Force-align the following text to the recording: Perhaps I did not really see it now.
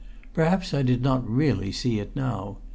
Perhaps 0.33 0.73
I 0.73 0.81
did 0.81 1.03
not 1.03 1.29
really 1.29 1.71
see 1.71 1.99
it 1.99 2.15
now. 2.15 2.57